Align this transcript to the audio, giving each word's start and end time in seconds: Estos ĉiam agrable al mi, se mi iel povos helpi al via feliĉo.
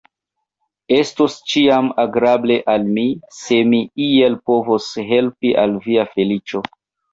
Estos 0.95 1.35
ĉiam 1.53 1.91
agrable 2.05 2.57
al 2.73 2.87
mi, 2.97 3.05
se 3.41 3.61
mi 3.75 3.83
iel 4.09 4.41
povos 4.51 4.91
helpi 5.13 5.55
al 5.67 5.81
via 5.87 6.11
feliĉo. 6.19 6.67